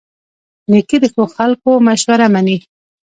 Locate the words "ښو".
1.13-1.23